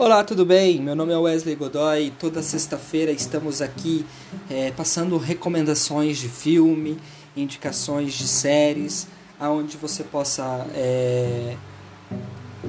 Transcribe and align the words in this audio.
Olá, 0.00 0.24
tudo 0.24 0.46
bem? 0.46 0.80
Meu 0.80 0.96
nome 0.96 1.12
é 1.12 1.18
Wesley 1.18 1.54
Godoy. 1.54 2.10
Toda 2.18 2.40
sexta-feira 2.40 3.12
estamos 3.12 3.60
aqui 3.60 4.06
é, 4.48 4.70
passando 4.70 5.18
recomendações 5.18 6.16
de 6.16 6.26
filme, 6.26 6.98
indicações 7.36 8.14
de 8.14 8.26
séries, 8.26 9.06
aonde 9.38 9.76
você 9.76 10.02
possa 10.02 10.66
é, 10.74 11.54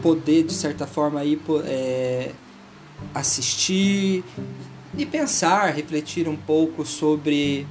poder 0.00 0.44
de 0.44 0.54
certa 0.54 0.86
forma 0.86 1.20
aí 1.20 1.38
é, 1.66 2.30
assistir 3.14 4.24
e 4.96 5.04
pensar, 5.04 5.66
refletir 5.74 6.30
um 6.30 6.36
pouco 6.36 6.86
sobre 6.86 7.66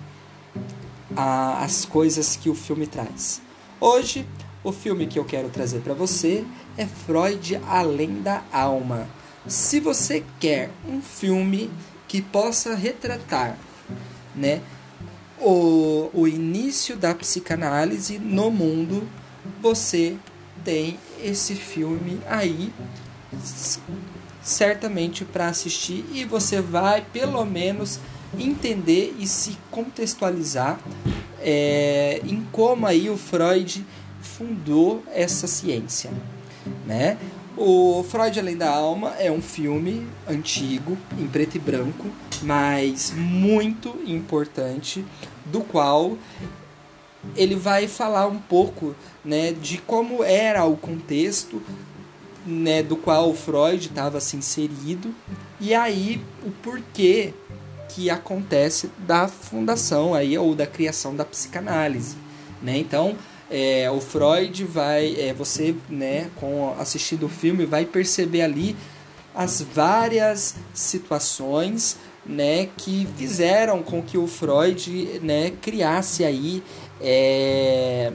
a, 1.16 1.64
as 1.64 1.84
coisas 1.84 2.36
que 2.36 2.48
o 2.48 2.54
filme 2.54 2.86
traz. 2.86 3.42
Hoje, 3.82 4.24
o 4.64 4.72
filme 4.72 5.08
que 5.08 5.18
eu 5.18 5.26
quero 5.26 5.50
trazer 5.50 5.80
para 5.80 5.96
você 5.96 6.46
é 6.78 6.86
Freud 6.86 7.60
Além 7.68 8.22
da 8.22 8.44
Alma 8.54 9.17
se 9.48 9.80
você 9.80 10.24
quer 10.40 10.70
um 10.88 11.02
filme 11.02 11.72
que 12.08 12.22
possa 12.22 12.76
retratar, 12.76 13.58
né, 14.36 14.62
o, 15.40 16.10
o 16.14 16.28
início 16.28 16.98
da 16.98 17.14
psicanálise 17.14 18.18
no 18.20 18.52
mundo, 18.52 19.08
você 19.62 20.16
tem 20.64 21.00
esse 21.24 21.56
filme 21.56 22.20
aí 22.28 22.74
certamente 24.42 25.26
para 25.26 25.48
assistir 25.48 26.06
e 26.12 26.24
você 26.24 26.62
vai 26.62 27.06
pelo 27.14 27.46
menos 27.46 28.00
entender 28.38 29.16
e 29.20 29.28
se 29.28 29.58
contextualizar 29.72 30.80
é, 31.40 32.22
em 32.24 32.46
como 32.52 32.86
aí 32.86 33.10
o 33.10 33.18
Freud 33.18 33.86
fundou 34.22 35.04
essa 35.14 35.48
ciência, 35.48 36.12
né? 36.86 37.18
O 37.60 38.04
Freud 38.04 38.40
Além 38.40 38.56
da 38.56 38.70
Alma 38.70 39.16
é 39.18 39.32
um 39.32 39.42
filme 39.42 40.08
antigo, 40.28 40.96
em 41.18 41.28
preto 41.28 41.56
e 41.56 41.60
branco, 41.60 42.08
mas 42.44 43.12
muito 43.16 44.00
importante, 44.06 45.04
do 45.44 45.62
qual 45.62 46.16
ele 47.36 47.56
vai 47.56 47.88
falar 47.88 48.28
um 48.28 48.38
pouco 48.38 48.96
né, 49.26 49.54
de 49.54 49.80
como 49.80 50.24
era 50.24 50.66
o 50.66 50.78
contexto 50.78 51.60
né, 52.46 52.84
do 52.84 52.96
qual 52.96 53.32
o 53.32 53.36
Freud 53.36 53.88
estava 53.88 54.20
se 54.20 54.38
inserido 54.38 55.14
e 55.60 55.74
aí 55.74 56.24
o 56.46 56.52
porquê 56.52 57.34
que 57.90 58.08
acontece 58.12 58.92
da 59.00 59.28
fundação 59.28 60.14
aí 60.14 60.38
ou 60.38 60.54
da 60.54 60.68
criação 60.68 61.16
da 61.16 61.26
psicanálise, 61.26 62.16
né? 62.62 62.78
Então 62.78 63.16
é, 63.50 63.90
o 63.90 64.02
Freud 64.02 64.64
vai, 64.66 65.16
é, 65.18 65.34
você, 65.34 65.76
né, 65.90 66.30
com 66.36 66.76
assistindo 66.80 67.28
o 67.28 67.30
filme, 67.30 67.66
vai 67.66 67.86
perceber 67.86 68.42
ali 68.42 68.76
as 69.34 69.62
várias 69.62 70.56
situações, 70.74 71.98
né, 72.26 72.68
que 72.78 73.08
fizeram 73.16 73.82
com 73.82 74.02
que 74.02 74.18
o 74.18 74.28
Freud, 74.28 75.20
né, 75.22 75.52
criasse 75.62 76.26
aí 76.26 76.62
é, 77.00 78.12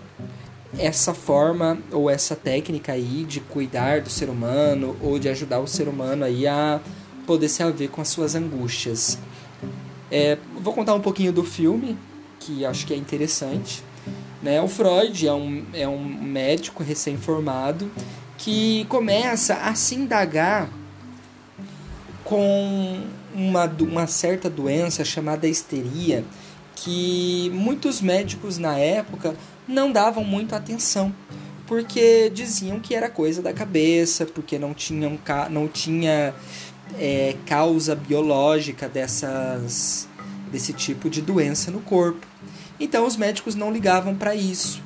essa 0.79 1.15
forma 1.15 1.79
ou 1.91 2.11
essa 2.11 2.37
técnica 2.37 2.93
aí 2.93 3.25
de 3.25 3.41
cuidar 3.41 4.01
do 4.01 4.11
ser 4.11 4.29
humano 4.29 4.97
ou 5.01 5.19
de 5.19 5.29
ajudar 5.29 5.61
o 5.61 5.67
ser 5.67 5.89
humano 5.89 6.25
aí 6.25 6.47
a 6.47 6.81
poder 7.27 7.49
se 7.49 7.63
haver 7.63 7.89
com 7.89 8.01
as 8.01 8.09
suas 8.09 8.35
angústias. 8.35 9.19
É, 10.11 10.37
vou 10.61 10.75
contar 10.75 10.95
um 10.95 11.01
pouquinho 11.01 11.33
do 11.33 11.43
filme, 11.43 11.97
que 12.39 12.67
acho 12.67 12.87
que 12.87 12.93
é 12.93 12.97
interessante. 12.97 13.83
Né? 14.43 14.61
O 14.61 14.69
Freud 14.69 15.27
é 15.27 15.33
um, 15.33 15.65
é 15.73 15.89
um 15.89 16.05
médico 16.05 16.83
recém-formado 16.83 17.91
que 18.37 18.85
começa 18.89 19.55
a 19.55 19.75
se 19.75 19.95
indagar 19.95 20.69
com 22.25 23.01
uma, 23.35 23.65
uma 23.81 24.07
certa 24.07 24.51
doença 24.51 25.05
chamada 25.05 25.47
histeria, 25.47 26.25
que 26.75 27.51
muitos 27.55 28.01
médicos 28.01 28.59
na 28.59 28.77
época 28.77 29.35
não 29.69 29.93
davam 29.93 30.25
muito 30.25 30.55
atenção, 30.55 31.15
porque 31.67 32.31
diziam 32.31 32.81
que 32.81 32.95
era 32.95 33.09
coisa 33.09 33.41
da 33.41 33.53
cabeça, 33.53 34.27
porque 34.27 34.59
não, 34.59 34.75
tinham, 34.75 35.19
não 35.51 35.69
tinha 35.69 36.35
é, 36.99 37.37
causa 37.47 37.95
biológica 37.95 38.89
dessas, 38.89 40.09
desse 40.53 40.73
tipo 40.73 41.11
de 41.11 41.23
doença 41.23 41.71
no 41.71 41.81
corpo. 41.81 42.25
Então 42.79 43.07
os 43.07 43.17
médicos 43.17 43.55
não 43.55 43.73
ligavam 43.73 44.15
para 44.15 44.35
isso. 44.35 44.83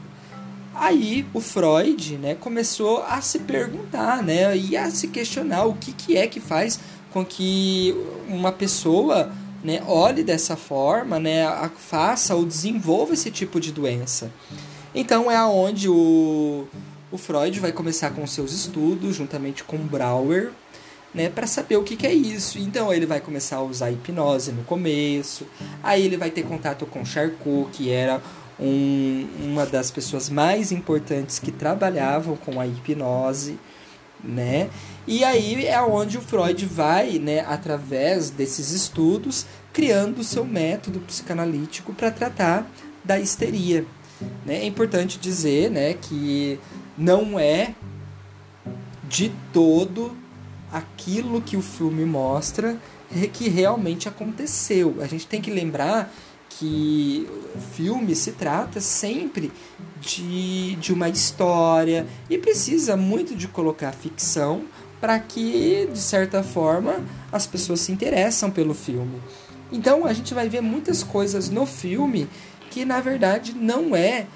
Aí 0.75 1.27
o 1.35 1.41
Freud 1.41 2.17
né, 2.19 2.35
começou 2.35 3.03
a 3.03 3.21
se 3.21 3.41
perguntar 3.41 4.23
né, 4.23 4.57
e 4.57 4.77
a 4.77 4.91
se 4.91 5.09
questionar 5.09 5.65
o 5.65 5.75
que, 5.75 5.93
que 5.93 6.17
é 6.17 6.27
que 6.27 6.39
faz 6.39 6.79
com 7.11 7.25
que 7.25 7.97
uma 8.29 8.53
pessoa 8.53 9.33
né, 9.65 9.83
olhe 9.87 10.23
dessa 10.23 10.55
forma, 10.55 11.19
né, 11.19 11.45
faça 11.79 12.35
ou 12.35 12.45
desenvolva 12.45 13.15
esse 13.15 13.31
tipo 13.31 13.59
de 13.59 13.73
doença. 13.73 14.31
Então 14.95 15.31
é 15.31 15.37
aonde 15.37 15.89
o, 15.89 16.67
o 17.11 17.17
Freud 17.17 17.59
vai 17.59 17.73
começar 17.73 18.11
com 18.11 18.27
seus 18.27 18.53
estudos, 18.53 19.17
juntamente 19.17 19.65
com 19.65 19.79
Brauer, 19.79 20.53
né, 21.15 21.29
para 21.29 21.47
saber 21.47 21.77
o 21.77 21.83
que, 21.83 21.97
que 21.97 22.07
é 22.07 22.13
isso. 22.13 22.59
Então 22.59 22.93
ele 22.93 23.07
vai 23.07 23.21
começar 23.21 23.57
a 23.57 23.63
usar 23.63 23.91
hipnose 23.91 24.53
no 24.53 24.63
começo, 24.65 25.47
aí 25.83 26.05
ele 26.05 26.17
vai 26.17 26.31
ter 26.31 26.43
contato 26.43 26.87
com 26.87 27.05
Charcot, 27.05 27.71
que 27.73 27.91
era 27.91 28.21
um, 28.59 29.29
uma 29.43 29.67
das 29.67 29.91
pessoas 29.91 30.29
mais 30.29 30.73
importantes 30.73 31.39
que 31.39 31.53
trabalhavam 31.53 32.37
com 32.37 32.61
a 32.61 32.67
hipnose, 32.67 33.59
né? 34.23 34.71
E 35.07 35.23
aí 35.23 35.67
é 35.67 35.81
onde 35.81 36.19
o 36.19 36.21
Freud 36.21 36.67
vai, 36.67 37.19
né, 37.19 37.41
através 37.41 38.31
desses 38.31 38.73
estudos, 38.73 39.47
criando 39.73 40.21
o 40.21 40.25
seu 40.25 40.45
método 40.45 40.99
psicanalítico 41.01 41.93
para 41.93 42.11
tratar 42.11 42.67
da 43.05 43.21
histeria. 43.21 43.85
Né? 44.45 44.63
É 44.63 44.67
importante 44.67 45.19
dizer, 45.19 45.71
né, 45.71 45.95
que 45.95 46.59
não 46.97 47.39
é 47.39 47.75
de 49.09 49.31
todo 49.53 50.17
aquilo 50.73 51.41
que 51.41 51.57
o 51.57 51.63
filme 51.63 52.05
mostra 52.05 52.77
que 53.33 53.49
realmente 53.49 54.09
aconteceu. 54.09 54.97
A 55.01 55.07
gente 55.07 55.27
tem 55.27 55.41
que 55.41 55.51
lembrar 55.51 56.13
que 56.49 57.29
o 57.55 57.59
filme 57.59 58.15
se 58.15 58.33
trata 58.33 58.81
sempre 58.81 59.53
de, 60.01 60.77
de 60.77 60.93
uma 60.93 61.09
história 61.09 62.07
e 62.31 62.39
precisa 62.39 62.97
muito 62.97 63.35
de 63.35 63.47
colocar 63.47 63.93
ficção 63.93 64.65
para 65.01 65.19
que, 65.19 65.89
de 65.93 65.99
certa 65.99 66.43
forma, 66.43 67.05
as 67.31 67.47
pessoas 67.47 67.81
se 67.81 67.93
interessam 67.93 68.51
pelo 68.51 68.75
filme. 68.75 69.21
Então 69.71 70.07
a 70.07 70.13
gente 70.13 70.33
vai 70.33 70.49
ver 70.49 70.61
muitas 70.61 71.03
coisas 71.03 71.51
no 71.51 71.67
filme 71.67 72.29
que 72.71 72.85
na 72.85 73.01
verdade 73.01 73.53
não 73.53 73.95
é, 73.95 74.27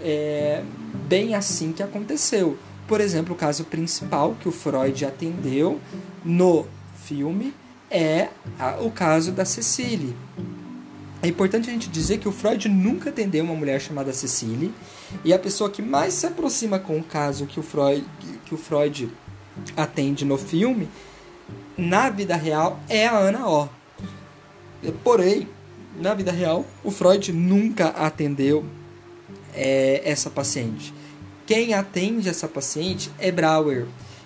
é 0.00 0.62
bem 1.08 1.34
assim 1.34 1.72
que 1.72 1.82
aconteceu. 1.82 2.58
Por 2.86 3.00
exemplo, 3.00 3.34
o 3.34 3.36
caso 3.36 3.64
principal 3.64 4.36
que 4.40 4.48
o 4.48 4.52
Freud 4.52 5.04
atendeu 5.04 5.80
no 6.24 6.66
filme 7.04 7.54
é 7.90 8.28
o 8.80 8.90
caso 8.90 9.32
da 9.32 9.44
Cecily. 9.44 10.14
É 11.22 11.28
importante 11.28 11.70
a 11.70 11.72
gente 11.72 11.88
dizer 11.88 12.18
que 12.18 12.28
o 12.28 12.32
Freud 12.32 12.68
nunca 12.68 13.10
atendeu 13.10 13.44
uma 13.44 13.54
mulher 13.54 13.80
chamada 13.80 14.12
Cecily 14.12 14.74
e 15.24 15.32
a 15.32 15.38
pessoa 15.38 15.70
que 15.70 15.80
mais 15.80 16.14
se 16.14 16.26
aproxima 16.26 16.78
com 16.78 16.98
o 16.98 17.04
caso 17.04 17.46
que 17.46 17.60
o 17.60 17.62
Freud, 17.62 18.04
que 18.44 18.54
o 18.54 18.58
Freud 18.58 19.08
atende 19.76 20.24
no 20.24 20.36
filme, 20.36 20.88
na 21.76 22.10
vida 22.10 22.34
real, 22.34 22.80
é 22.88 23.06
a 23.06 23.16
Ana 23.16 23.48
O. 23.48 23.68
Porém, 25.04 25.48
na 25.96 26.14
vida 26.14 26.32
real, 26.32 26.64
o 26.82 26.90
Freud 26.90 27.32
nunca 27.32 27.88
atendeu 27.88 28.64
é, 29.54 30.02
essa 30.04 30.28
paciente. 30.28 30.92
Quem 31.52 31.74
atende 31.74 32.30
essa 32.30 32.48
paciente 32.48 33.10
é 33.18 33.30
Brauer. 33.30 33.84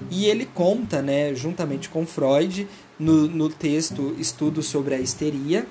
E 0.09 0.27
ele 0.27 0.47
conta, 0.47 1.03
né, 1.03 1.35
juntamente 1.35 1.89
com 1.89 2.07
Freud, 2.07 2.69
no, 3.01 3.27
no 3.27 3.49
texto 3.49 4.15
Estudo 4.17 4.63
sobre 4.63 4.95
a 4.95 5.01
Histeria, 5.01 5.67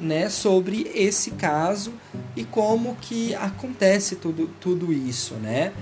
né, 0.00 0.28
sobre 0.28 0.90
esse 0.92 1.30
caso 1.30 1.92
e 2.34 2.42
como 2.42 2.96
que 3.00 3.32
acontece 3.36 4.16
tudo, 4.16 4.50
tudo 4.60 4.92
isso. 4.92 5.34
Né? 5.34 5.72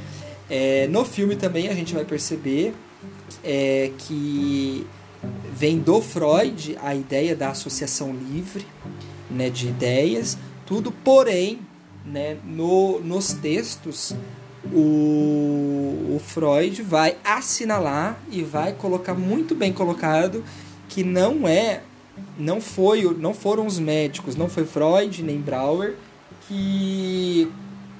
É, 0.50 0.88
no 0.88 1.06
filme 1.06 1.36
também 1.36 1.68
a 1.68 1.74
gente 1.74 1.94
vai 1.94 2.04
perceber 2.04 2.74
é, 3.42 3.92
que 3.96 4.86
vem 5.56 5.78
do 5.78 6.02
Freud 6.02 6.76
a 6.82 6.94
ideia 6.94 7.34
da 7.34 7.48
associação 7.48 8.14
livre 8.14 8.66
né, 9.30 9.48
de 9.48 9.68
ideias, 9.68 10.36
tudo, 10.66 10.92
porém, 10.92 11.60
né, 12.04 12.36
no, 12.44 13.00
nos 13.00 13.32
textos 13.32 14.14
o, 14.74 16.16
o 16.16 16.20
Freud 16.24 16.82
vai 16.82 17.16
assinalar 17.24 18.18
e 18.30 18.42
vai 18.42 18.72
colocar 18.72 19.14
muito 19.14 19.54
bem 19.54 19.72
colocado 19.72 20.44
que 20.88 21.04
não 21.04 21.46
é 21.46 21.82
não 22.38 22.60
foi 22.60 23.02
não 23.18 23.32
foram 23.32 23.66
os 23.66 23.78
médicos 23.78 24.36
não 24.36 24.48
foi 24.48 24.64
Freud 24.64 25.22
nem 25.22 25.40
Brauer 25.40 25.94
que 26.48 27.50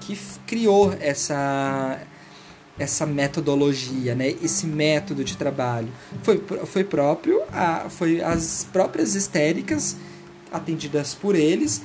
que 0.00 0.18
criou 0.46 0.94
essa 1.00 2.00
essa 2.76 3.06
metodologia, 3.06 4.16
né? 4.16 4.34
Esse 4.42 4.66
método 4.66 5.22
de 5.22 5.36
trabalho 5.36 5.88
foi, 6.24 6.42
foi 6.66 6.82
próprio 6.82 7.40
a, 7.52 7.88
foi 7.88 8.20
as 8.20 8.66
próprias 8.72 9.14
histéricas 9.14 9.96
atendidas 10.52 11.14
por 11.14 11.34
eles 11.36 11.82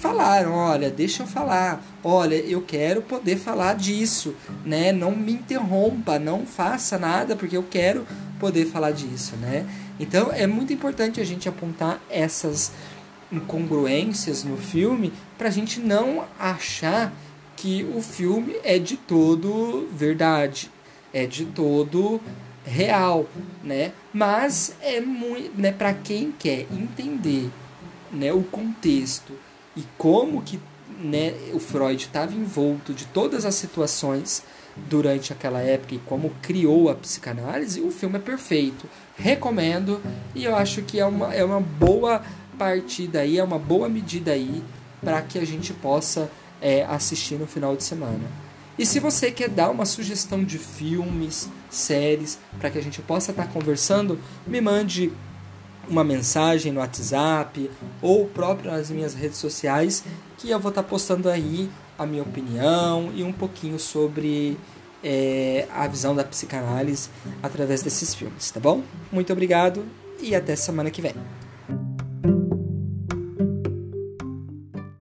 falaram, 0.00 0.54
olha, 0.54 0.90
deixa 0.90 1.22
eu 1.22 1.26
falar, 1.26 1.84
olha, 2.02 2.34
eu 2.34 2.62
quero 2.62 3.02
poder 3.02 3.36
falar 3.36 3.74
disso, 3.74 4.34
né? 4.64 4.92
Não 4.92 5.12
me 5.12 5.32
interrompa, 5.32 6.18
não 6.18 6.46
faça 6.46 6.98
nada 6.98 7.36
porque 7.36 7.56
eu 7.56 7.62
quero 7.62 8.06
poder 8.38 8.64
falar 8.64 8.92
disso, 8.92 9.36
né? 9.36 9.66
Então 10.00 10.32
é 10.32 10.46
muito 10.46 10.72
importante 10.72 11.20
a 11.20 11.24
gente 11.24 11.48
apontar 11.48 12.00
essas 12.08 12.72
incongruências 13.30 14.42
no 14.42 14.56
filme 14.56 15.12
para 15.36 15.48
a 15.48 15.50
gente 15.50 15.78
não 15.78 16.24
achar 16.38 17.12
que 17.54 17.84
o 17.94 18.00
filme 18.00 18.56
é 18.64 18.78
de 18.78 18.96
todo 18.96 19.86
verdade, 19.92 20.70
é 21.12 21.26
de 21.26 21.44
todo 21.44 22.18
real, 22.64 23.26
né? 23.62 23.92
Mas 24.14 24.74
é 24.80 24.98
muito, 24.98 25.60
né, 25.60 25.70
para 25.70 25.92
quem 25.92 26.32
quer 26.32 26.66
entender, 26.72 27.50
né, 28.10 28.32
o 28.32 28.42
contexto 28.42 29.34
e 29.76 29.84
como 29.96 30.42
que, 30.42 30.60
né, 31.02 31.34
o 31.52 31.58
Freud 31.58 32.02
estava 32.04 32.34
envolto 32.34 32.92
de 32.92 33.06
todas 33.06 33.44
as 33.44 33.54
situações 33.54 34.42
durante 34.88 35.32
aquela 35.32 35.60
época 35.60 35.94
e 35.94 35.98
como 35.98 36.32
criou 36.42 36.88
a 36.88 36.94
psicanálise, 36.94 37.80
o 37.80 37.90
filme 37.90 38.16
é 38.16 38.20
perfeito. 38.20 38.88
Recomendo 39.16 40.00
e 40.34 40.44
eu 40.44 40.54
acho 40.56 40.82
que 40.82 40.98
é 40.98 41.04
uma, 41.04 41.34
é 41.34 41.44
uma 41.44 41.60
boa 41.60 42.22
partida 42.58 43.20
aí, 43.20 43.38
é 43.38 43.44
uma 43.44 43.58
boa 43.58 43.88
medida 43.88 44.32
aí 44.32 44.62
para 45.02 45.20
que 45.22 45.38
a 45.38 45.46
gente 45.46 45.72
possa 45.72 46.30
é, 46.60 46.84
assistir 46.84 47.36
no 47.36 47.46
final 47.46 47.76
de 47.76 47.84
semana. 47.84 48.24
E 48.78 48.86
se 48.86 48.98
você 48.98 49.30
quer 49.30 49.48
dar 49.48 49.70
uma 49.70 49.84
sugestão 49.84 50.42
de 50.42 50.58
filmes, 50.58 51.50
séries, 51.68 52.38
para 52.58 52.70
que 52.70 52.78
a 52.78 52.82
gente 52.82 53.02
possa 53.02 53.30
estar 53.30 53.46
tá 53.46 53.52
conversando, 53.52 54.18
me 54.46 54.60
mande 54.60 55.12
uma 55.88 56.04
mensagem 56.04 56.72
no 56.72 56.80
WhatsApp 56.80 57.70
ou 58.00 58.26
próprio 58.26 58.70
nas 58.70 58.90
minhas 58.90 59.14
redes 59.14 59.38
sociais, 59.38 60.04
que 60.38 60.50
eu 60.50 60.60
vou 60.60 60.70
estar 60.70 60.82
tá 60.82 60.88
postando 60.88 61.28
aí 61.28 61.70
a 61.98 62.06
minha 62.06 62.22
opinião 62.22 63.10
e 63.14 63.22
um 63.22 63.32
pouquinho 63.32 63.78
sobre 63.78 64.56
é, 65.02 65.66
a 65.72 65.86
visão 65.86 66.14
da 66.14 66.24
psicanálise 66.24 67.10
através 67.42 67.82
desses 67.82 68.14
filmes, 68.14 68.50
tá 68.50 68.60
bom? 68.60 68.82
Muito 69.10 69.32
obrigado 69.32 69.84
e 70.20 70.34
até 70.34 70.54
semana 70.56 70.90
que 70.90 71.02
vem. 71.02 71.14